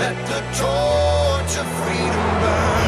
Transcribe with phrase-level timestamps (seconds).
[0.00, 2.80] Let the torch of freedom burn.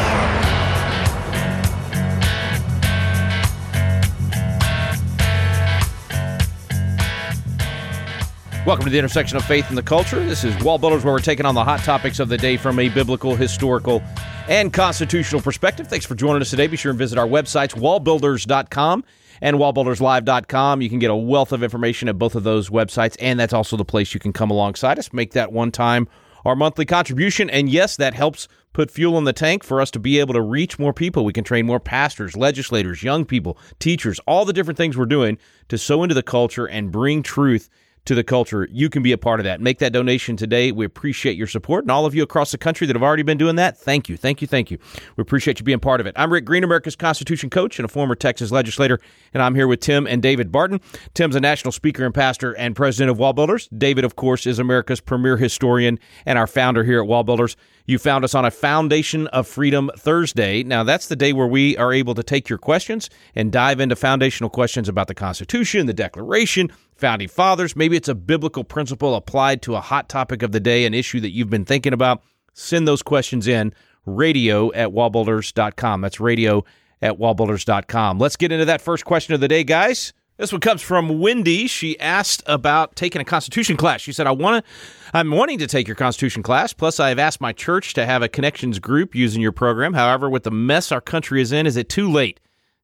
[8.65, 10.25] Welcome to the intersection of faith and the culture.
[10.25, 12.79] This is Wall Builders, where we're taking on the hot topics of the day from
[12.79, 14.03] a biblical, historical,
[14.49, 15.89] and constitutional perspective.
[15.89, 16.67] Thanks for joining us today.
[16.67, 19.05] Be sure and visit our websites, wallbuilders.com
[19.43, 20.81] and wallbuilderslive.com.
[20.81, 23.77] You can get a wealth of information at both of those websites, and that's also
[23.77, 26.09] the place you can come alongside us, make that one time
[26.45, 27.51] our monthly contribution.
[27.51, 30.41] And yes, that helps put fuel in the tank for us to be able to
[30.41, 31.25] reach more people.
[31.25, 35.39] We can train more pastors, legislators, young people, teachers, all the different things we're doing
[35.69, 37.69] to sow into the culture and bring truth
[38.05, 38.69] to the culture.
[38.71, 39.61] You can be a part of that.
[39.61, 40.73] Make that donation today.
[40.73, 41.85] We appreciate your support.
[41.85, 44.17] And all of you across the country that have already been doing that, thank you.
[44.17, 44.49] Thank you.
[44.49, 44.79] Thank you.
[45.17, 46.15] We appreciate you being part of it.
[46.17, 48.99] I'm Rick Green, America's Constitution coach and a former Texas legislator,
[49.33, 50.81] and I'm here with Tim and David Barton.
[51.15, 53.69] Tim's a national speaker and pastor and president of Wall Builders.
[53.69, 57.57] David, of course, is America's premier historian and our founder here at Wall Builders.
[57.87, 60.63] You found us on a Foundation of Freedom Thursday.
[60.63, 63.97] Now, that's the day where we are able to take your questions and dive into
[63.97, 66.71] foundational questions about the Constitution, the Declaration,
[67.03, 67.75] founding fathers.
[67.75, 71.19] Maybe it's a biblical principle applied to a hot topic of the day, an issue
[71.19, 72.23] that you've been thinking about.
[72.55, 73.75] Send those questions in
[74.07, 76.01] radio at wallbuilders.com.
[76.01, 76.65] That's radio
[77.03, 78.21] at wallbuilders.com.
[78.21, 80.13] Let's get into that first question of the day, guys.
[80.37, 81.67] This one comes from Wendy.
[81.67, 84.01] She asked about taking a Constitution class.
[84.01, 84.73] She said, "I want to,
[85.13, 86.73] I'm wanting to take your Constitution class.
[86.73, 89.95] Plus, I have asked my church to have a connections group using your program.
[89.95, 92.39] However, with the mess our country is in, is it too late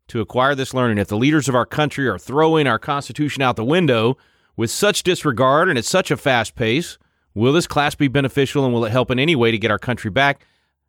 [0.09, 0.98] to acquire this learning?
[0.98, 4.17] If the leaders of our country are throwing our Constitution out the window
[4.56, 6.98] with such disregard and at such a fast pace,
[7.34, 9.79] will this class be beneficial and will it help in any way to get our
[9.79, 10.45] country back?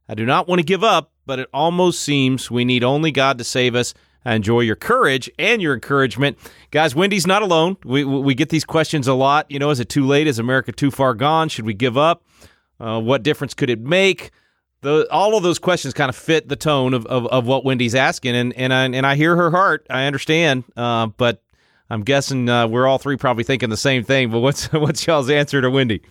[0.07, 3.37] I do not want to give up, but it almost seems we need only God
[3.37, 3.93] to save us."
[4.25, 6.37] I enjoy your courage and your encouragement.
[6.71, 7.77] Guys, Wendy's not alone.
[7.85, 9.49] We, we get these questions a lot.
[9.49, 10.27] You know, is it too late?
[10.27, 11.49] Is America too far gone?
[11.49, 12.23] Should we give up?
[12.79, 14.31] Uh, what difference could it make?
[14.81, 17.95] The, all of those questions kind of fit the tone of, of, of what Wendy's
[17.95, 19.85] asking, and and I, and I hear her heart.
[19.89, 21.41] I understand, uh, but
[21.89, 24.31] I'm guessing uh, we're all three probably thinking the same thing.
[24.31, 26.01] But what's what's y'all's answer to Wendy?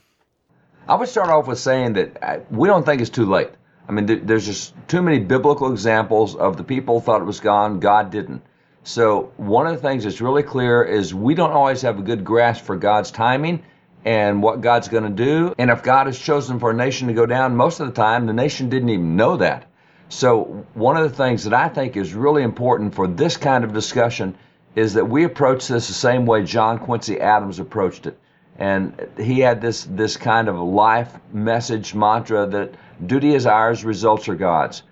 [0.86, 3.50] I would start off with saying that uh, we don't think it's too late.
[3.88, 7.40] I mean, there, there's just too many biblical examples of the people thought it was
[7.40, 8.42] gone, God didn't.
[8.84, 12.24] So one of the things that's really clear is we don't always have a good
[12.24, 13.62] grasp for God's timing
[14.08, 15.54] and what God's going to do.
[15.58, 18.24] And if God has chosen for a nation to go down, most of the time
[18.24, 19.66] the nation didn't even know that.
[20.08, 23.74] So one of the things that I think is really important for this kind of
[23.74, 24.34] discussion
[24.74, 28.19] is that we approach this the same way John Quincy Adams approached it.
[28.56, 32.76] And he had this this kind of life message mantra that
[33.06, 34.84] duty is ours, results are God's.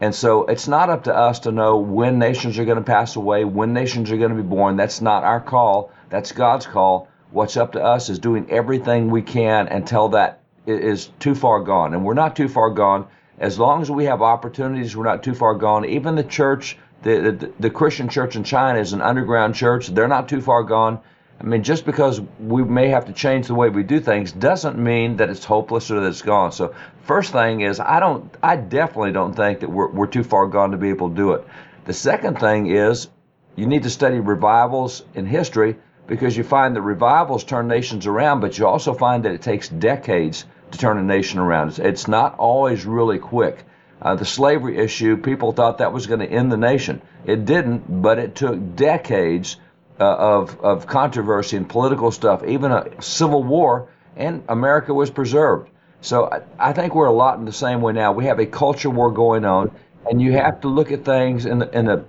[0.00, 3.14] And so it's not up to us to know when nations are going to pass
[3.14, 4.76] away, when nations are going to be born.
[4.76, 5.92] That's not our call.
[6.10, 7.08] That's God's call.
[7.34, 11.92] What's up to us is doing everything we can until that is too far gone.
[11.92, 13.08] And we're not too far gone.
[13.40, 15.84] As long as we have opportunities, we're not too far gone.
[15.84, 19.88] Even the church, the, the, the Christian church in China is an underground church.
[19.88, 21.00] They're not too far gone.
[21.40, 24.78] I mean, just because we may have to change the way we do things doesn't
[24.78, 26.52] mean that it's hopeless or that it's gone.
[26.52, 30.46] So, first thing is, I don't, I definitely don't think that we're, we're too far
[30.46, 31.44] gone to be able to do it.
[31.84, 33.08] The second thing is,
[33.56, 38.40] you need to study revivals in history because you find that revivals turn nations around,
[38.40, 41.68] but you also find that it takes decades to turn a nation around.
[41.68, 43.64] It's, it's not always really quick.
[44.02, 47.00] Uh, the slavery issue, people thought that was going to end the nation.
[47.24, 49.56] It didn't, but it took decades
[49.98, 55.70] uh, of, of controversy and political stuff, even a civil war, and America was preserved.
[56.00, 58.12] So I, I think we're a lot in the same way now.
[58.12, 59.70] We have a culture war going on,
[60.04, 62.04] and you have to look at things in the, in the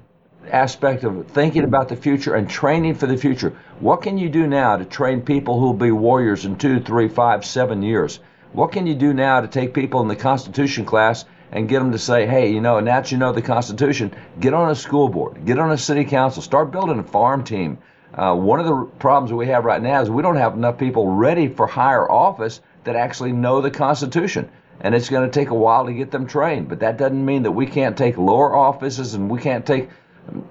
[0.51, 3.53] aspect of thinking about the future and training for the future.
[3.79, 7.07] What can you do now to train people who will be warriors in two, three,
[7.07, 8.19] five, seven years?
[8.53, 11.91] What can you do now to take people in the Constitution class and get them
[11.91, 15.09] to say, hey, you know, now that you know the Constitution, get on a school
[15.09, 17.77] board, get on a city council, start building a farm team.
[18.13, 21.07] Uh, one of the problems we have right now is we don't have enough people
[21.07, 24.49] ready for higher office that actually know the Constitution.
[24.81, 26.67] And it's going to take a while to get them trained.
[26.67, 29.89] But that doesn't mean that we can't take lower offices and we can't take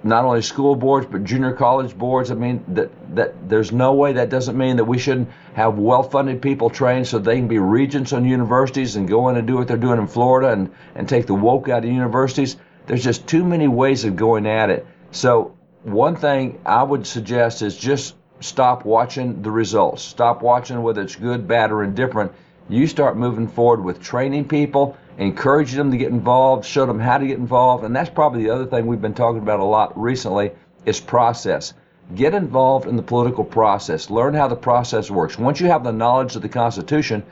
[0.02, 2.30] not only school boards but junior college boards.
[2.30, 6.40] I mean that that there's no way that doesn't mean that we shouldn't have well-funded
[6.42, 9.68] people trained so they can be regents on universities and go in and do what
[9.68, 12.56] they're doing in Florida and and take the woke out of universities.
[12.86, 14.86] There's just too many ways of going at it.
[15.10, 20.02] So one thing I would suggest is just stop watching the results.
[20.02, 22.32] Stop watching whether it's good, bad, or indifferent.
[22.68, 27.18] You start moving forward with training people encourage them to get involved, show them how
[27.18, 27.84] to get involved.
[27.84, 30.52] And that's probably the other thing we've been talking about a lot recently
[30.84, 31.74] is process.
[32.14, 34.10] Get involved in the political process.
[34.10, 35.38] Learn how the process works.
[35.38, 37.22] Once you have the knowledge of the Constitution,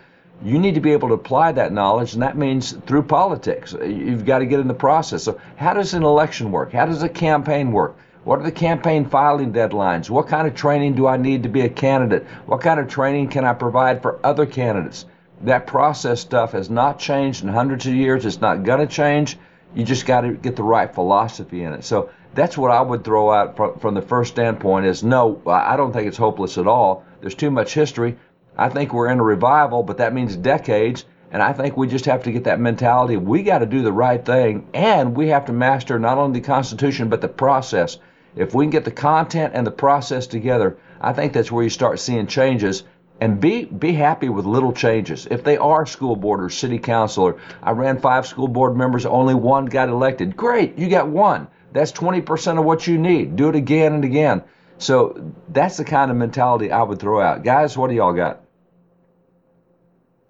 [0.43, 3.75] you need to be able to apply that knowledge, and that means through politics.
[3.75, 5.23] You've got to get in the process.
[5.23, 6.73] So, how does an election work?
[6.73, 7.97] How does a campaign work?
[8.25, 10.09] What are the campaign filing deadlines?
[10.09, 12.25] What kind of training do I need to be a candidate?
[12.47, 15.07] What kind of training can I provide for other candidates?
[15.43, 18.25] That process stuff has not changed in hundreds of years.
[18.25, 19.39] It's not going to change.
[19.75, 21.85] You just got to get the right philosophy in it.
[21.85, 25.77] So that's what I would throw out from, from the first standpoint is no, I
[25.77, 27.05] don't think it's hopeless at all.
[27.21, 28.19] There's too much history.
[28.57, 31.05] I think we're in a revival, but that means decades.
[31.31, 33.17] And I think we just have to get that mentality.
[33.17, 36.47] We got to do the right thing, and we have to master not only the
[36.47, 37.99] Constitution, but the process.
[38.37, 41.71] If we can get the content and the process together, I think that's where you
[41.71, 42.85] start seeing changes.
[43.23, 45.29] And be be happy with little changes.
[45.31, 49.07] If they are school board or city council, or I ran five school board members,
[49.07, 50.37] only one got elected.
[50.37, 51.47] Great, you got one.
[51.73, 53.37] That's 20% of what you need.
[53.37, 54.43] Do it again and again.
[54.79, 57.45] So that's the kind of mentality I would throw out.
[57.45, 58.41] Guys, what do y'all got?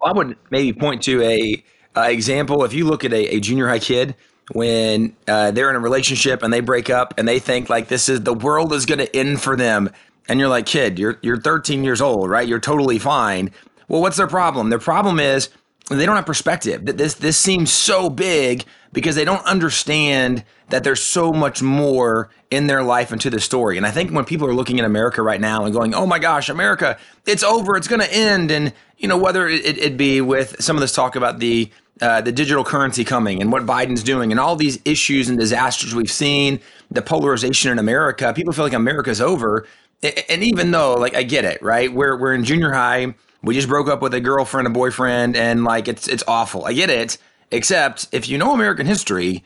[0.05, 1.63] I would maybe point to a
[1.97, 2.63] uh, example.
[2.63, 4.15] If you look at a, a junior high kid
[4.51, 8.07] when uh, they're in a relationship and they break up and they think like this
[8.07, 9.89] is the world is going to end for them,
[10.27, 12.47] and you're like, kid, you're you're 13 years old, right?
[12.47, 13.51] You're totally fine.
[13.87, 14.69] Well, what's their problem?
[14.69, 15.49] Their problem is
[15.89, 16.85] they don't have perspective.
[16.85, 22.67] This this seems so big because they don't understand that there's so much more in
[22.67, 23.77] their life and to the story.
[23.77, 26.19] And I think when people are looking at America right now and going, "Oh my
[26.19, 30.21] gosh, America, it's over, it's going to end," and you know whether it, it be
[30.21, 31.69] with some of this talk about the
[32.01, 35.93] uh, the digital currency coming and what Biden's doing and all these issues and disasters
[35.93, 36.59] we've seen,
[36.89, 39.67] the polarization in America, people feel like America's over.
[40.03, 41.91] And even though, like, I get it, right?
[41.91, 43.15] We're we're in junior high.
[43.41, 46.65] We just broke up with a girlfriend, a boyfriend, and like it's it's awful.
[46.65, 47.17] I get it.
[47.51, 49.43] Except if you know American history,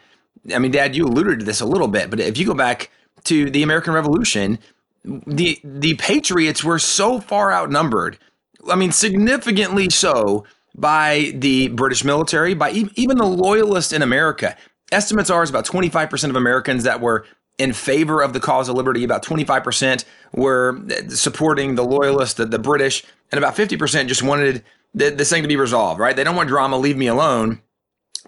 [0.53, 2.89] I mean, Dad, you alluded to this a little bit, but if you go back
[3.25, 4.59] to the American Revolution,
[5.03, 8.17] the the Patriots were so far outnumbered.
[8.69, 10.45] I mean, significantly so
[10.75, 14.55] by the British military, by e- even the loyalists in America.
[14.91, 17.25] Estimates are is about 25% of Americans that were
[17.57, 19.03] in favor of the cause of liberty.
[19.03, 24.63] About 25% were supporting the loyalists, the, the British, and about 50% just wanted
[24.93, 26.15] this thing to be resolved, right?
[26.15, 27.61] They don't want drama, leave me alone.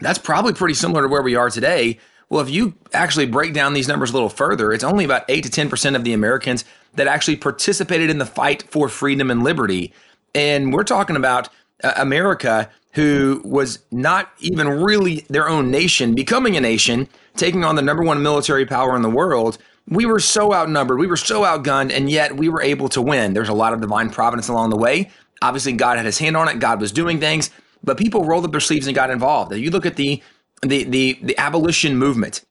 [0.02, 2.00] That's probably pretty similar to where we are today.
[2.30, 5.44] Well, if you actually break down these numbers a little further, it's only about 8
[5.46, 9.94] to 10% of the Americans that actually participated in the fight for freedom and liberty.
[10.36, 11.50] And we're talking about
[11.84, 17.08] uh, America, who was not even really their own nation, becoming a nation,
[17.40, 19.58] taking on the number one military power in the world.
[19.88, 23.34] We were so outnumbered, we were so outgunned, and yet we were able to win.
[23.34, 25.10] There's a lot of divine providence along the way.
[25.42, 27.50] Obviously, God had his hand on it, God was doing things,
[27.84, 29.56] but people rolled up their sleeves and got involved.
[29.56, 30.22] You look at the
[30.62, 32.46] the the, the abolition movement,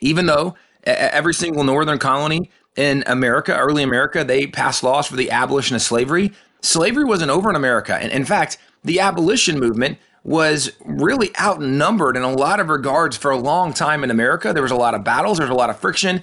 [0.00, 5.30] even though every single northern colony in America, early America, they passed laws for the
[5.30, 6.32] abolition of slavery
[6.64, 7.96] slavery wasn't over in America.
[7.96, 13.30] And in fact, the abolition movement was really outnumbered in a lot of regards for
[13.30, 14.52] a long time in America.
[14.52, 16.22] There was a lot of battles, there was a lot of friction.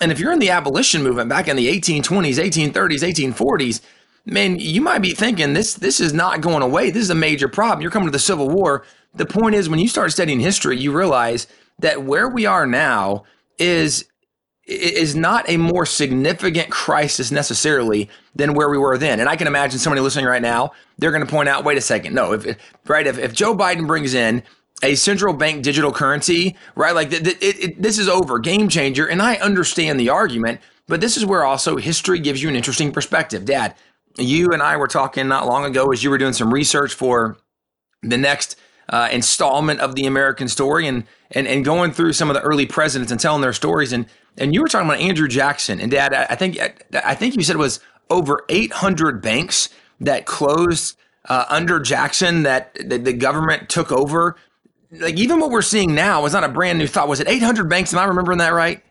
[0.00, 3.80] And if you're in the abolition movement back in the 1820s, 1830s, 1840s,
[4.24, 6.90] man, you might be thinking this this is not going away.
[6.90, 7.82] This is a major problem.
[7.82, 8.84] You're coming to the Civil War.
[9.14, 11.46] The point is when you start studying history, you realize
[11.78, 13.24] that where we are now
[13.58, 14.06] is
[14.64, 19.18] is not a more significant crisis necessarily than where we were then.
[19.18, 21.80] And I can imagine somebody listening right now, they're going to point out, wait a
[21.80, 24.42] second, no, if right, if, if Joe Biden brings in
[24.82, 28.68] a central bank digital currency, right, like th- th- it, it, this is over, game
[28.68, 29.06] changer.
[29.06, 32.92] And I understand the argument, but this is where also history gives you an interesting
[32.92, 33.44] perspective.
[33.44, 33.74] Dad,
[34.18, 37.36] you and I were talking not long ago as you were doing some research for
[38.02, 38.58] the next
[38.88, 42.66] uh, installment of the American story and, and and going through some of the early
[42.66, 44.06] presidents and telling their stories and
[44.38, 46.14] and you were talking about Andrew Jackson and Dad.
[46.14, 46.58] I think
[46.92, 49.68] I think you said it was over 800 banks
[50.00, 50.96] that closed
[51.28, 54.36] uh, under Jackson that the, government took over.
[54.90, 57.08] Like even what we're seeing now was not a brand new thought.
[57.08, 57.92] Was it 800 banks?
[57.92, 58.82] Am I remembering that right?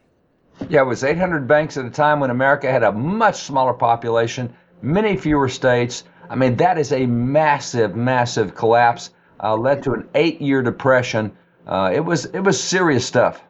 [0.70, 4.54] Yeah, it was 800 banks at a time when America had a much smaller population,
[4.82, 6.04] many fewer states.
[6.30, 9.12] I mean, that is a massive, massive collapse.
[9.44, 11.32] Uh, led to an eight-year depression.
[11.66, 13.42] Uh, it was it was serious stuff.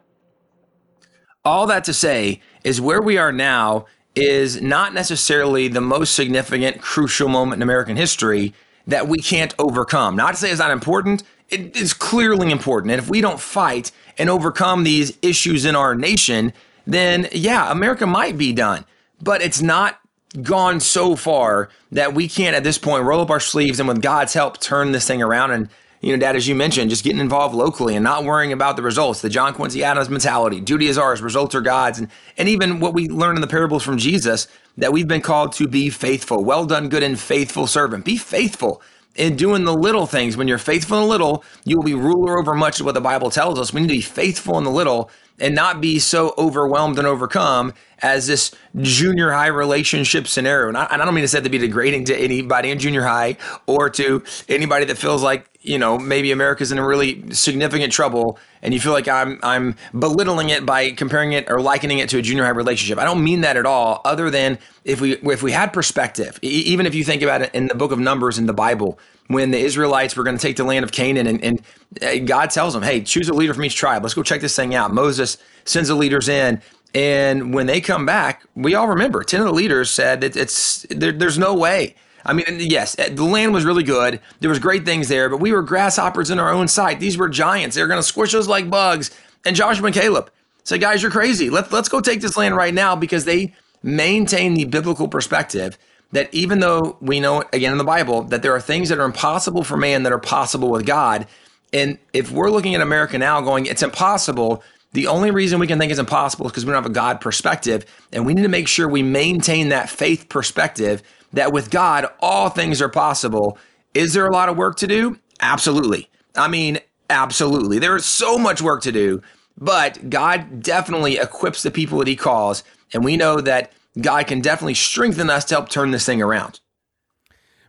[1.44, 6.80] All that to say is where we are now is not necessarily the most significant,
[6.80, 8.54] crucial moment in American history
[8.86, 10.14] that we can't overcome.
[10.14, 12.92] Not to say it's not important, it is clearly important.
[12.92, 16.52] And if we don't fight and overcome these issues in our nation,
[16.86, 18.84] then yeah, America might be done.
[19.20, 19.98] But it's not
[20.42, 24.00] gone so far that we can't at this point roll up our sleeves and with
[24.00, 25.68] God's help turn this thing around and
[26.02, 28.82] you know, Dad, as you mentioned, just getting involved locally and not worrying about the
[28.82, 32.80] results, the John Quincy Adams mentality, duty is ours, results are God's, and, and even
[32.80, 36.44] what we learn in the parables from Jesus, that we've been called to be faithful.
[36.44, 38.04] Well done, good and faithful servant.
[38.04, 38.82] Be faithful.
[39.14, 40.36] in doing the little things.
[40.36, 43.00] When you're faithful in the little, you will be ruler over much of what the
[43.00, 43.72] Bible tells us.
[43.72, 45.10] We need to be faithful in the little
[45.42, 50.68] and not be so overwhelmed and overcome as this junior high relationship scenario.
[50.68, 53.36] And I, and I don't mean say to be degrading to anybody in junior high
[53.66, 58.38] or to anybody that feels like you know maybe America's in a really significant trouble,
[58.62, 62.18] and you feel like I'm I'm belittling it by comparing it or likening it to
[62.18, 62.98] a junior high relationship.
[62.98, 64.00] I don't mean that at all.
[64.04, 67.66] Other than if we if we had perspective, even if you think about it in
[67.66, 68.98] the book of Numbers in the Bible,
[69.32, 71.62] when the Israelites were going to take the land of Canaan, and, and
[72.02, 74.02] uh, God tells them, "Hey, choose a leader from each tribe.
[74.02, 76.60] Let's go check this thing out." Moses sends the leaders in.
[76.94, 80.84] And when they come back, we all remember 10 of the leaders said it, it's
[80.90, 81.94] there, there's no way.
[82.24, 84.20] I mean, yes, eh, the land was really good.
[84.40, 87.00] There was great things there, but we were grasshoppers in our own sight.
[87.00, 87.74] These were giants.
[87.74, 89.10] They were going to squish us like bugs.
[89.44, 90.30] And Joshua and Caleb
[90.64, 91.50] said, guys, you're crazy.
[91.50, 95.78] Let's, let's go take this land right now because they maintain the biblical perspective
[96.12, 99.04] that even though we know, again in the Bible, that there are things that are
[99.04, 101.26] impossible for man that are possible with God.
[101.72, 105.78] And if we're looking at America now going, it's impossible, the only reason we can
[105.78, 107.86] think it's impossible is because we don't have a God perspective.
[108.12, 111.02] And we need to make sure we maintain that faith perspective
[111.32, 113.58] that with God, all things are possible.
[113.94, 115.18] Is there a lot of work to do?
[115.40, 116.08] Absolutely.
[116.36, 116.78] I mean,
[117.08, 117.78] absolutely.
[117.78, 119.22] There is so much work to do,
[119.56, 122.64] but God definitely equips the people that He calls.
[122.92, 126.60] And we know that God can definitely strengthen us to help turn this thing around.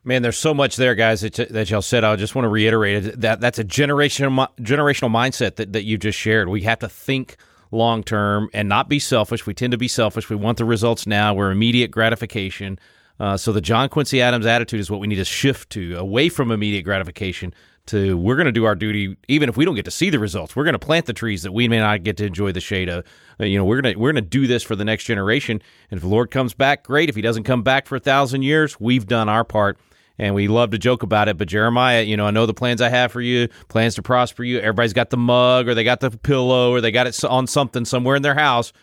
[0.06, 2.03] Man, there's so much there, guys, that, that y'all said.
[2.03, 6.20] I just want to reiterate that that's a generational generational mindset that, that you just
[6.20, 6.50] shared.
[6.50, 7.38] We have to think
[7.72, 9.46] long term and not be selfish.
[9.46, 10.30] We tend to be selfish.
[10.30, 11.34] We want the results now.
[11.34, 12.80] We're immediate gratification.
[13.20, 16.30] Uh, so the John Quincy Adams attitude is what we need to shift to, away
[16.30, 17.53] from immediate gratification
[17.88, 20.20] to we're going to do our duty even if we don't get to see the
[20.20, 20.56] results.
[20.56, 22.90] We're going to plant the trees that we may not get to enjoy the shade
[22.90, 23.06] of.
[23.40, 25.62] Uh, you know, we're going to we're going to do this for the next generation.
[25.92, 27.10] And if the Lord comes back, great.
[27.10, 29.78] If He doesn't come back for a thousand years, we've done our part
[30.18, 31.38] and we love to joke about it.
[31.38, 34.44] But Jeremiah, you know, I know the plans I have for you, plans to prosper
[34.44, 34.60] you.
[34.60, 37.86] Everybody's got the mug or they got the pillow or they got it on something
[37.86, 38.74] somewhere in their house.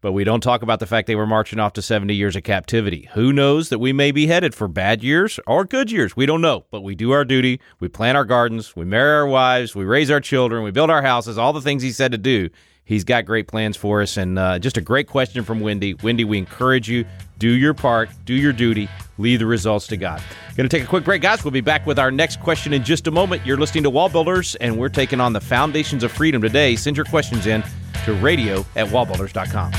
[0.00, 2.44] But we don't talk about the fact they were marching off to 70 years of
[2.44, 3.08] captivity.
[3.14, 6.16] Who knows that we may be headed for bad years or good years?
[6.16, 6.66] We don't know.
[6.70, 7.60] But we do our duty.
[7.80, 8.76] We plant our gardens.
[8.76, 9.74] We marry our wives.
[9.74, 10.62] We raise our children.
[10.62, 11.36] We build our houses.
[11.36, 12.48] All the things he said to do.
[12.84, 14.16] He's got great plans for us.
[14.16, 15.94] And uh, just a great question from Wendy.
[15.94, 17.04] Wendy, we encourage you
[17.38, 18.88] do your part, do your duty,
[19.18, 20.22] leave the results to God.
[20.56, 21.44] Going to take a quick break, guys.
[21.44, 23.44] We'll be back with our next question in just a moment.
[23.44, 26.76] You're listening to Wall Builders, and we're taking on the foundations of freedom today.
[26.76, 27.62] Send your questions in
[28.04, 29.72] to radio at wallbuilders.com.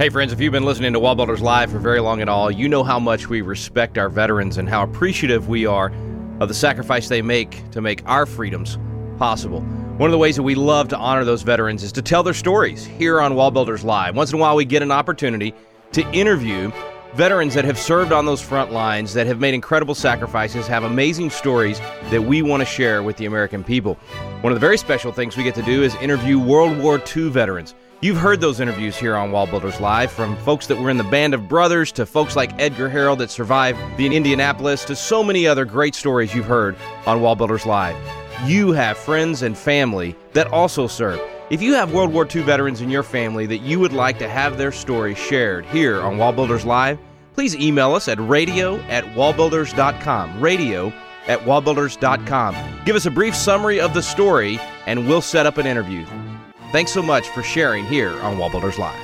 [0.00, 2.70] Hey, friends, if you've been listening to Wallbuilders Live for very long at all, you
[2.70, 5.92] know how much we respect our veterans and how appreciative we are
[6.40, 8.78] of the sacrifice they make to make our freedoms
[9.18, 9.62] possible.
[10.00, 12.32] One of the ways that we love to honor those veterans is to tell their
[12.32, 14.16] stories here on Wall Builders Live.
[14.16, 15.52] Once in a while, we get an opportunity
[15.92, 16.72] to interview
[17.12, 21.28] veterans that have served on those front lines, that have made incredible sacrifices, have amazing
[21.28, 23.96] stories that we want to share with the American people.
[24.40, 27.28] One of the very special things we get to do is interview World War II
[27.28, 27.74] veterans.
[28.00, 31.04] You've heard those interviews here on Wall Builders Live from folks that were in the
[31.04, 35.46] Band of Brothers to folks like Edgar Harrell that survived the Indianapolis to so many
[35.46, 37.96] other great stories you've heard on Wall Builders Live
[38.44, 41.20] you have friends and family that also serve.
[41.50, 44.28] If you have World War II veterans in your family that you would like to
[44.28, 46.98] have their story shared here on Wall Builders Live,
[47.34, 50.40] please email us at radio at wallbuilders.com.
[50.40, 50.92] Radio
[51.26, 52.56] at wallbuilders.com.
[52.84, 56.06] Give us a brief summary of the story, and we'll set up an interview.
[56.72, 58.98] Thanks so much for sharing here on Wall Builders Live.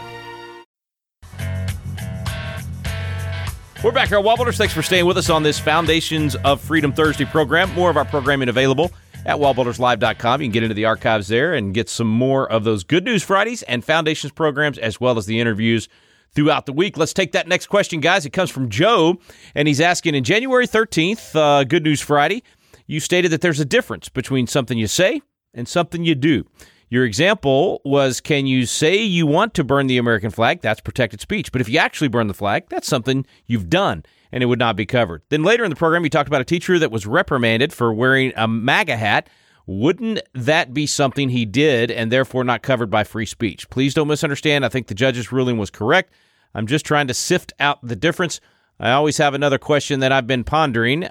[3.84, 4.56] We're back here at Wall Builders.
[4.56, 7.72] Thanks for staying with us on this Foundations of Freedom Thursday program.
[7.74, 8.90] More of our programming available
[9.26, 10.40] at wallbuilderslive.com.
[10.40, 13.22] You can get into the archives there and get some more of those Good News
[13.22, 15.88] Fridays and Foundations programs, as well as the interviews
[16.32, 16.96] throughout the week.
[16.96, 18.24] Let's take that next question, guys.
[18.24, 19.18] It comes from Joe,
[19.54, 22.42] and he's asking in January 13th, uh, Good News Friday,
[22.86, 25.20] you stated that there's a difference between something you say
[25.52, 26.44] and something you do.
[26.88, 30.60] Your example was can you say you want to burn the American flag?
[30.60, 31.50] That's protected speech.
[31.50, 34.76] But if you actually burn the flag, that's something you've done and it would not
[34.76, 35.22] be covered.
[35.28, 38.32] Then later in the program, you talked about a teacher that was reprimanded for wearing
[38.36, 39.28] a MAGA hat.
[39.66, 43.68] Wouldn't that be something he did and therefore not covered by free speech?
[43.68, 44.64] Please don't misunderstand.
[44.64, 46.12] I think the judge's ruling was correct.
[46.54, 48.40] I'm just trying to sift out the difference.
[48.78, 51.08] I always have another question that I've been pondering.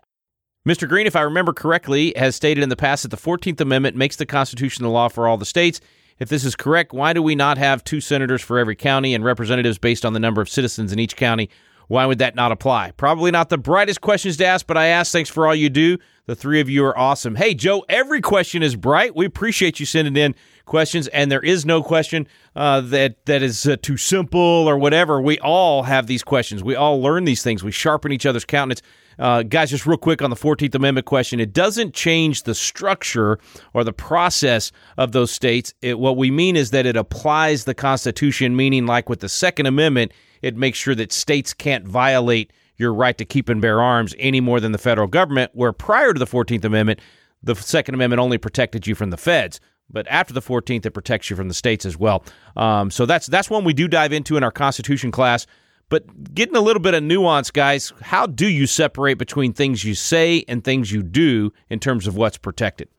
[0.67, 0.87] Mr.
[0.87, 4.15] Green, if I remember correctly, has stated in the past that the 14th Amendment makes
[4.15, 5.79] the Constitution the law for all the states.
[6.17, 9.23] If this is correct, why do we not have two senators for every county and
[9.23, 11.49] representatives based on the number of citizens in each county?
[11.87, 12.91] Why would that not apply?
[12.97, 15.11] Probably not the brightest questions to ask, but I ask.
[15.11, 15.97] Thanks for all you do.
[16.27, 17.35] The three of you are awesome.
[17.35, 19.15] Hey, Joe, every question is bright.
[19.15, 20.33] We appreciate you sending in
[20.65, 25.21] questions, and there is no question uh, that that is uh, too simple or whatever.
[25.21, 26.63] We all have these questions.
[26.63, 27.63] We all learn these things.
[27.63, 28.81] We sharpen each other's countenance.
[29.17, 33.39] Uh, guys, just real quick on the 14th Amendment question, it doesn't change the structure
[33.73, 35.73] or the process of those states.
[35.81, 39.67] It, what we mean is that it applies the Constitution, meaning, like with the Second
[39.67, 40.11] Amendment,
[40.41, 44.41] it makes sure that states can't violate your right to keep and bear arms any
[44.41, 46.99] more than the federal government, where prior to the 14th Amendment,
[47.41, 49.59] the Second Amendment only protected you from the feds.
[49.89, 52.23] But after the 14th, it protects you from the states as well.
[52.55, 55.45] Um, so that's that's one we do dive into in our Constitution class.
[55.89, 59.93] But getting a little bit of nuance, guys, how do you separate between things you
[59.93, 62.89] say and things you do in terms of what's protected?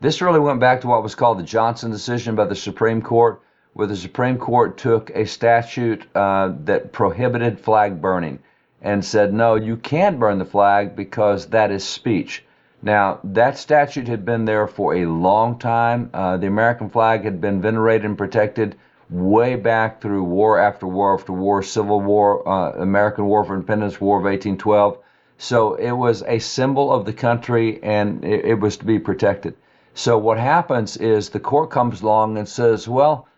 [0.00, 3.40] This really went back to what was called the Johnson decision by the Supreme Court,
[3.74, 8.38] where the Supreme Court took a statute uh, that prohibited flag burning
[8.82, 12.44] and said, no, you can't burn the flag because that is speech.
[12.82, 16.10] Now, that statute had been there for a long time.
[16.12, 18.76] Uh, the American flag had been venerated and protected
[19.08, 24.00] way back through war after war after war, Civil War, uh, American War for Independence,
[24.00, 24.98] War of 1812.
[25.38, 29.54] So it was a symbol of the country and it, it was to be protected.
[29.94, 33.28] So what happens is the court comes along and says, well,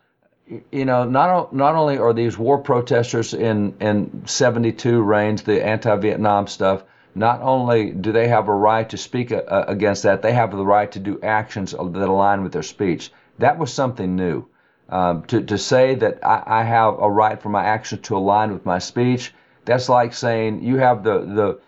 [0.70, 6.46] you know, not not only are these war protesters in in 72 reigns, the anti-Vietnam
[6.46, 6.84] stuff,
[7.14, 10.32] not only do they have a right to speak a, uh, a, against that, they
[10.32, 13.12] have the right to do actions that align with their speech.
[13.38, 14.46] That was something new.
[14.90, 18.52] Um, to, to say that I, I, have a right for my actions to align
[18.52, 19.32] with my speech,
[19.64, 21.58] that's like saying you have the, the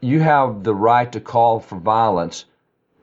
[0.00, 2.44] you have the right to call for violence,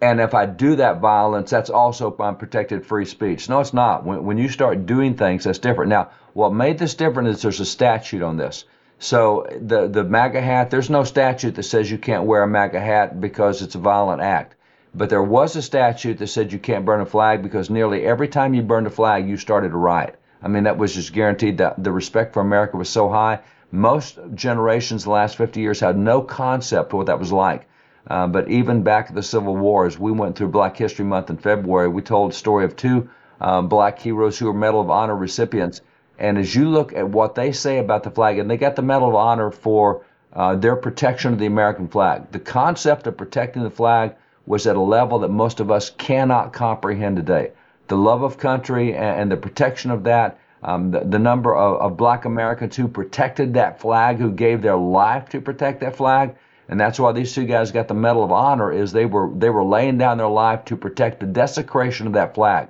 [0.04, 3.48] and if I do that violence, that's also protected free speech.
[3.48, 4.06] No, it's not.
[4.06, 5.90] When, when you start doing things, that's different.
[5.90, 8.66] Now, what made this different is there's a statute on this.
[9.00, 12.82] So the the MAGA hat, there's no statute that says you can't wear a MAGA
[12.82, 14.56] hat because it's a violent act.
[14.94, 18.28] But there was a statute that said you can't burn a flag because nearly every
[18.28, 20.20] time you burned a flag, you started a riot.
[20.42, 23.40] I mean, that was just guaranteed that the respect for America was so high.
[23.72, 27.70] Most generations the last 50 years had no concept of what that was like.
[28.08, 31.30] Uh, but even back at the Civil War, as we went through Black History Month
[31.30, 34.90] in February, we told the story of two um, black heroes who were Medal of
[34.90, 35.82] Honor recipients.
[36.20, 38.82] And as you look at what they say about the flag, and they got the
[38.82, 42.32] Medal of Honor for uh, their protection of the American flag.
[42.32, 46.54] The concept of protecting the flag was at a level that most of us cannot
[46.54, 47.52] comprehend today.
[47.88, 51.82] The love of country and, and the protection of that, um, the, the, number of,
[51.82, 56.36] of black Americans who protected that flag, who gave their life to protect that flag,
[56.70, 59.50] and that's why these two guys got the Medal of Honor is they were they
[59.50, 62.70] were laying down their life to protect the desecration of that flag.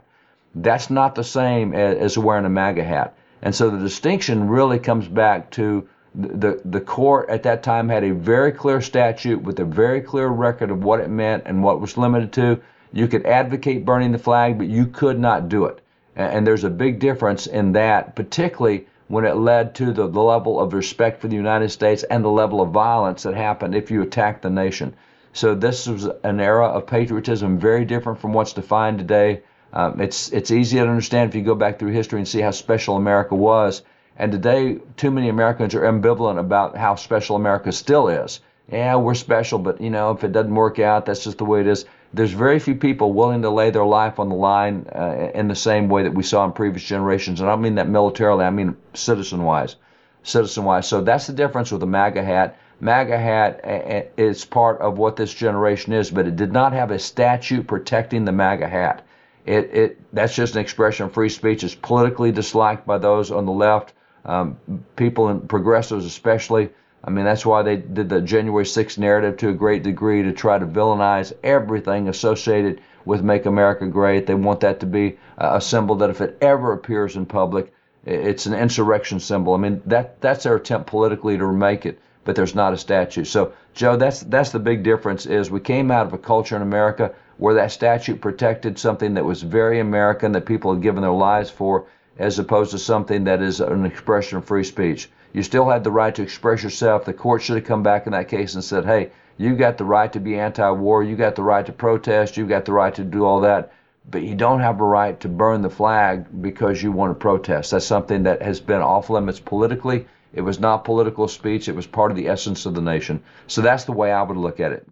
[0.56, 3.16] That's not the same as, as wearing a MAGA hat.
[3.42, 8.04] And so the distinction really comes back to the, the court at that time had
[8.04, 11.82] a very clear statute with a very clear record of what it meant and what
[11.82, 12.62] was limited to.
[12.92, 15.82] You could advocate burning the flag, but you could not do it.
[16.16, 20.22] And, and there's a big difference in that, particularly when it led to the, the
[20.22, 23.92] level of respect for the United States and the level of violence that happened if
[23.92, 24.94] you attacked the nation.
[25.32, 29.42] So this was an era of patriotism very different from what's defined today.
[29.72, 32.52] Um, it's it's easy to understand if you go back through history and see how
[32.52, 33.84] special America was
[34.18, 38.42] and today, too many Americans are ambivalent about how special America still is.
[38.72, 41.62] Yeah, we're special, but you know, if it doesn't work out, that's just the way
[41.62, 41.86] it is.
[42.14, 45.56] There's very few people willing to lay their life on the line uh, in the
[45.56, 47.40] same way that we saw in previous generations.
[47.40, 49.76] And I don't mean that militarily, I mean citizen wise.
[50.22, 50.88] Citizen wise.
[50.88, 52.58] So that's the difference with the MAGA hat.
[52.80, 57.00] MAGA hat is part of what this generation is, but it did not have a
[57.00, 59.06] statute protecting the MAGA hat.
[59.46, 61.64] It, it that's just an expression of free speech.
[61.64, 63.94] It's politically disliked by those on the left
[64.26, 64.58] um,
[64.96, 66.70] people and progressives especially.
[67.04, 70.32] I mean, that's why they did the January 6th narrative to a great degree to
[70.32, 74.26] try to villainize everything associated with Make America Great.
[74.26, 77.74] They want that to be a symbol that if it ever appears in public,
[78.06, 79.54] it's an insurrection symbol.
[79.54, 83.26] I mean, that that's their attempt politically to make it, but there's not a statute.
[83.26, 85.26] So, Joe, that's that's the big difference.
[85.26, 89.26] Is we came out of a culture in America where that statute protected something that
[89.26, 91.86] was very American that people had given their lives for,
[92.18, 95.10] as opposed to something that is an expression of free speech.
[95.34, 97.06] You still had the right to express yourself.
[97.06, 99.84] The court should have come back in that case and said, hey, you got the
[99.84, 102.94] right to be anti war, you got the right to protest, you got the right
[102.94, 103.74] to do all that,
[104.10, 107.72] but you don't have a right to burn the flag because you want to protest.
[107.72, 110.06] That's something that has been off limits politically.
[110.34, 113.24] It was not political speech, it was part of the essence of the nation.
[113.48, 114.88] So that's the way I would look at it.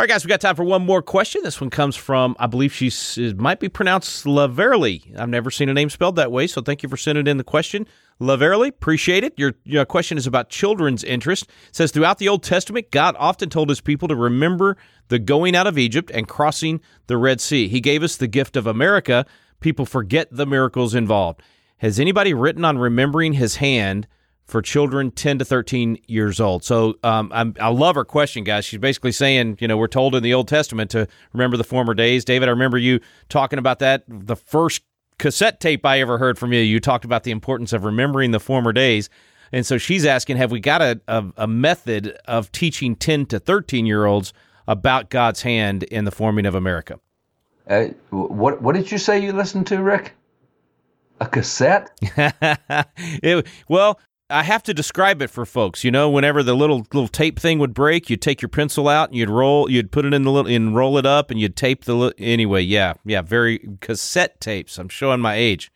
[0.00, 1.42] All right, guys, we got time for one more question.
[1.44, 5.14] This one comes from, I believe she's might be pronounced Laverly.
[5.14, 7.44] I've never seen a name spelled that way, so thank you for sending in the
[7.44, 7.86] question.
[8.18, 9.34] Laverly, appreciate it.
[9.38, 11.50] Your, your question is about children's interest.
[11.68, 15.54] It says throughout the Old Testament, God often told his people to remember the going
[15.54, 17.68] out of Egypt and crossing the Red Sea.
[17.68, 19.26] He gave us the gift of America.
[19.60, 21.42] People forget the miracles involved.
[21.76, 24.06] Has anybody written on remembering his hand
[24.50, 26.64] for children 10 to 13 years old.
[26.64, 28.64] So um, i love her question, guys.
[28.64, 31.94] She's basically saying, you know, we're told in the Old Testament to remember the former
[31.94, 32.24] days.
[32.24, 34.04] David, I remember you talking about that.
[34.08, 34.82] The first
[35.18, 38.40] cassette tape I ever heard from you, you talked about the importance of remembering the
[38.40, 39.08] former days.
[39.52, 43.38] And so she's asking, have we got a, a, a method of teaching 10 to
[43.38, 44.32] 13 year olds
[44.66, 47.00] about God's hand in the forming of America?
[47.68, 50.12] Uh, what, what did you say you listened to, Rick?
[51.20, 51.90] A cassette?
[52.02, 55.82] it, well, I have to describe it for folks.
[55.82, 59.08] You know, whenever the little little tape thing would break, you'd take your pencil out
[59.08, 61.56] and you'd roll, you'd put it in the little and roll it up, and you'd
[61.56, 62.62] tape the anyway.
[62.62, 64.78] Yeah, yeah, very cassette tapes.
[64.78, 65.72] I'm showing my age.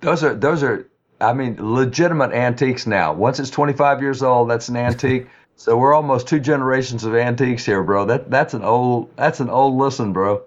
[0.00, 0.88] Those are those are.
[1.20, 3.12] I mean, legitimate antiques now.
[3.12, 5.28] Once it's 25 years old, that's an antique.
[5.56, 8.04] so we're almost two generations of antiques here, bro.
[8.04, 10.42] That that's an old that's an old listen, bro.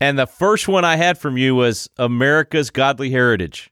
[0.00, 3.70] And the first one I had from you was America's Godly Heritage.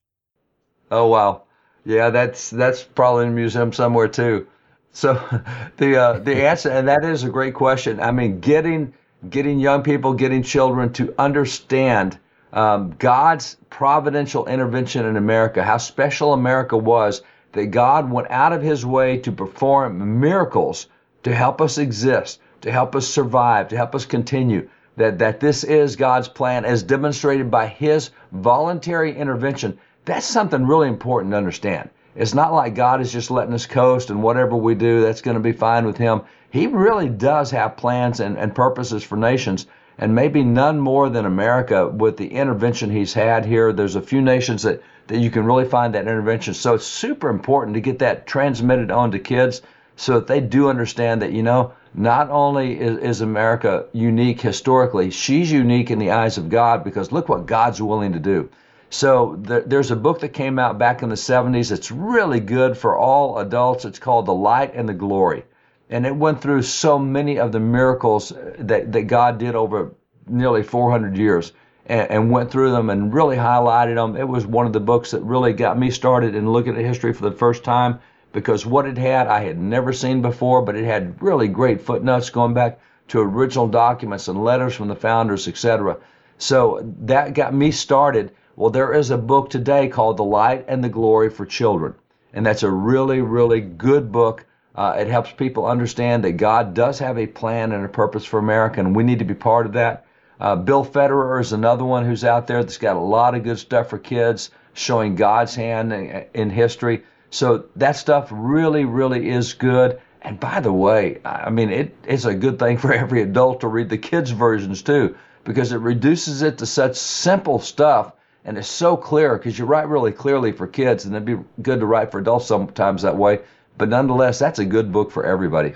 [0.91, 1.43] Oh wow.
[1.85, 4.47] Yeah, that's that's probably in a museum somewhere too.
[4.93, 5.15] So
[5.77, 8.01] the uh, the answer, and that is a great question.
[8.01, 8.93] I mean, getting
[9.29, 12.19] getting young people, getting children to understand
[12.53, 18.63] um, God's providential intervention in America, how special America was, that God went out of
[18.63, 20.89] His way to perform miracles
[21.23, 24.69] to help us exist, to help us survive, to help us continue.
[24.97, 30.89] That that this is God's plan, as demonstrated by His voluntary intervention that's something really
[30.89, 31.91] important to understand.
[32.17, 35.37] It's not like God is just letting us coast and whatever we do, that's going
[35.37, 36.23] to be fine with Him.
[36.51, 39.67] He really does have plans and, and purposes for nations,
[39.99, 43.73] and maybe none more than America with the intervention He's had here.
[43.73, 46.55] There's a few nations that, that you can really find that intervention.
[46.55, 49.63] So it's super important to get that transmitted on to kids
[49.95, 55.11] so that they do understand that, you know, not only is, is America unique historically,
[55.11, 58.49] she's unique in the eyes of God because look what God's willing to do.
[58.93, 61.71] So there's a book that came out back in the 70s.
[61.71, 63.85] It's really good for all adults.
[63.85, 65.45] It's called The Light and the Glory.
[65.89, 69.95] And it went through so many of the miracles uh, that, that God did over
[70.27, 71.53] nearly 400 years
[71.87, 74.17] and, and went through them and really highlighted them.
[74.17, 77.13] It was one of the books that really got me started in looking at history
[77.13, 78.01] for the first time
[78.33, 82.31] because what it had I had never seen before, but it had really great footnotes
[82.31, 85.97] going back to original documents and letters from the founders, etc.
[86.39, 90.85] So that got me started well, there is a book today called The Light and
[90.85, 91.95] the Glory for Children.
[92.35, 94.45] And that's a really, really good book.
[94.75, 98.39] Uh, it helps people understand that God does have a plan and a purpose for
[98.39, 100.05] America, and we need to be part of that.
[100.39, 103.59] Uh, Bill Federer is another one who's out there that's got a lot of good
[103.59, 107.05] stuff for kids, showing God's hand in, in history.
[107.31, 110.03] So that stuff really, really is good.
[110.21, 113.69] And by the way, I mean, it, it's a good thing for every adult to
[113.69, 118.13] read the kids' versions too, because it reduces it to such simple stuff
[118.45, 121.81] and it's so clear because you write really clearly for kids, and it'd be good
[121.81, 123.41] to write for adults sometimes that way.
[123.77, 125.75] But nonetheless, that's a good book for everybody.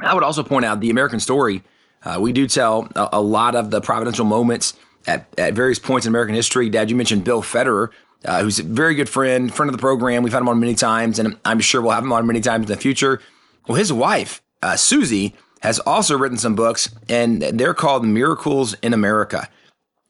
[0.00, 1.62] I would also point out the American story.
[2.04, 4.74] Uh, we do tell a, a, lot of the providential moments
[5.06, 6.68] at, at various points in American history.
[6.68, 7.88] Dad, you mentioned Bill Federer,
[8.24, 10.22] uh, who's a very good friend, friend of the program.
[10.22, 12.66] We've had him on many times, and I'm sure we'll have him on many times
[12.66, 13.20] in the future.
[13.66, 18.92] Well, his wife, uh, Susie, has also written some books, and they're called Miracles in
[18.92, 19.48] America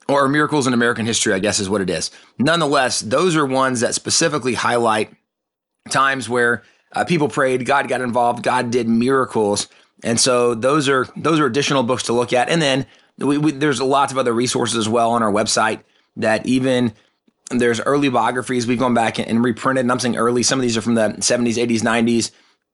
[0.09, 2.11] or miracles in American history, I guess is what it is.
[2.39, 5.13] Nonetheless, those are ones that specifically highlight
[5.91, 9.69] times where uh, people prayed, God got involved, God did miracles,
[10.03, 12.49] and so those are those are additional books to look at.
[12.49, 12.87] And then
[13.19, 15.81] we, we, there's lots of other resources as well on our website
[16.17, 16.93] that even
[17.51, 19.85] there's early biographies we've gone back and, and reprinted.
[19.85, 22.31] And I'm saying early, some of these are from the 70s, 80s, 90s,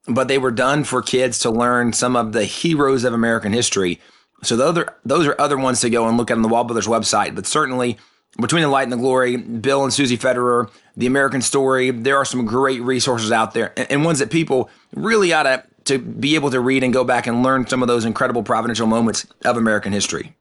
[0.07, 4.01] but they were done for kids to learn some of the heroes of American history
[4.47, 6.65] so those are those are other ones to go and look at on the Wall
[6.65, 7.35] Builders website.
[7.35, 7.99] But certainly
[8.41, 12.25] between the light and the glory, Bill and Susie Federer, the American Story, there are
[12.25, 16.35] some great resources out there and, and ones that people really ought to to be
[16.35, 19.57] able to read and go back and learn some of those incredible providential moments of
[19.57, 20.35] American history.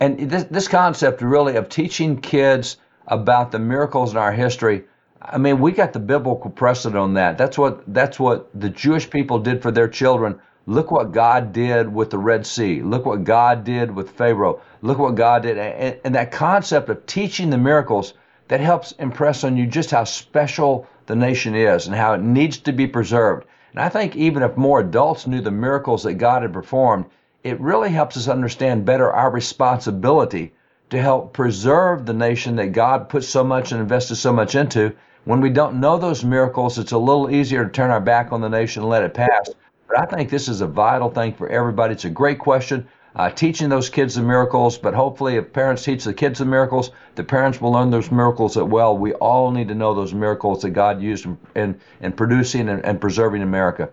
[0.00, 2.76] And this, this concept really of teaching kids
[3.06, 4.84] about the miracles in our history,
[5.22, 7.38] I mean, we got the biblical precedent on that.
[7.38, 11.94] That's what that's what the Jewish people did for their children Look what God did
[11.94, 12.82] with the Red Sea.
[12.82, 14.60] Look what God did with Pharaoh.
[14.82, 15.56] Look what God did.
[15.56, 18.12] And, and that concept of teaching the miracles
[18.48, 22.58] that helps impress on you just how special the nation is and how it needs
[22.58, 23.46] to be preserved.
[23.72, 27.06] And I think even if more adults knew the miracles that God had performed,
[27.42, 30.52] it really helps us understand better our responsibility
[30.90, 34.94] to help preserve the nation that God put so much and invested so much into.
[35.24, 38.42] When we don't know those miracles, it's a little easier to turn our back on
[38.42, 39.48] the nation and let it pass.
[39.88, 41.94] But I think this is a vital thing for everybody.
[41.94, 42.86] It's a great question.
[43.16, 46.92] Uh, teaching those kids the miracles, but hopefully, if parents teach the kids the miracles,
[47.16, 48.96] the parents will learn those miracles as well.
[48.96, 52.84] We all need to know those miracles that God used in, in, in producing and,
[52.84, 53.90] and preserving America.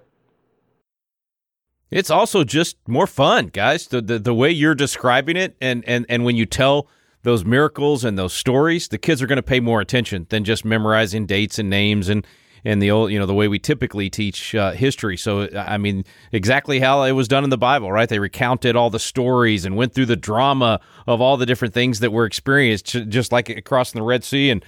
[1.89, 3.88] It's also just more fun, guys.
[3.88, 6.88] The, the the way you're describing it, and and and when you tell
[7.23, 10.65] those miracles and those stories, the kids are going to pay more attention than just
[10.65, 12.27] memorizing dates and names and
[12.65, 15.15] and the old you know the way we typically teach uh, history.
[15.15, 18.10] So I mean, exactly how it was done in the Bible, right?
[18.10, 21.99] They recounted all the stories and went through the drama of all the different things
[22.01, 24.65] that were experienced, just like crossing the Red Sea and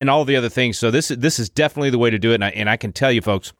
[0.00, 0.78] and all the other things.
[0.78, 2.92] So this this is definitely the way to do it, and I, and I can
[2.92, 3.52] tell you, folks,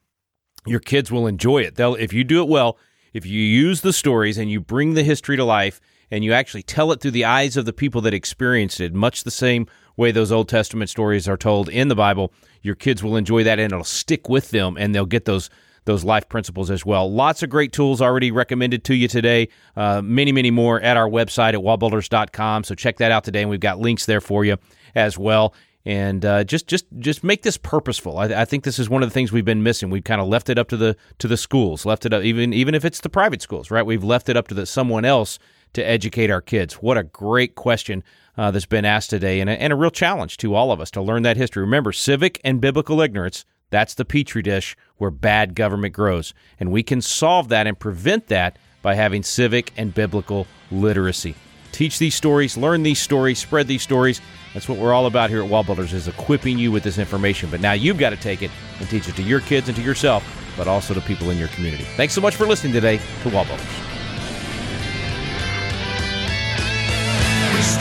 [0.67, 1.77] your kids will enjoy it.
[1.77, 2.79] They'll if you do it well
[3.15, 6.65] if you use the stories and you bring the history to life and you actually
[6.65, 10.11] tell it through the eyes of the people that experienced it, much the same way
[10.13, 13.73] those Old Testament stories are told in the Bible, your kids will enjoy that and
[13.73, 15.51] it'll stick with them and they'll get those
[15.87, 17.13] those life principles as well.
[17.13, 19.49] Lots of great tools already recommended to you today.
[19.77, 22.65] Uh, many, many more at our website at wallbuilders.com.
[22.65, 24.57] So check that out today, and we've got links there for you
[24.95, 25.55] as well
[25.87, 28.19] and uh, just just just make this purposeful.
[28.19, 29.91] I, I, think this is one of the things we've been missing.
[29.91, 32.53] We've kind of left it up to the to the schools, left it up even
[32.53, 33.85] even if it's the private schools, right?
[33.85, 35.39] We've left it up to the, someone else
[35.75, 36.75] to educate our kids.
[36.75, 38.03] What a great question
[38.37, 40.91] uh, that's been asked today, and a, and a real challenge to all of us
[40.93, 41.63] to learn that history.
[41.63, 43.45] Remember, civic and biblical ignorance.
[43.71, 48.29] That's the petri dish where bad government grows, and we can solve that and prevent
[48.29, 51.35] that by having civic and biblical literacy.
[51.73, 54.21] Teach these stories, learn these stories, spread these stories.
[54.53, 57.51] That's what we're all about here at Wall Builders is equipping you with this information.
[57.51, 59.83] But now you've got to take it and teach it to your kids and to
[59.83, 60.25] yourself,
[60.57, 61.83] but also to people in your community.
[61.97, 63.84] Thanks so much for listening today to Wall Builders.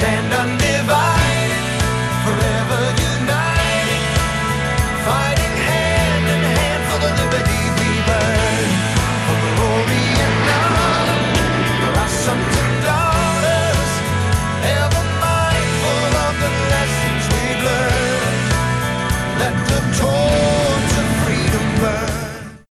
[0.04, 0.73] Stand undivided.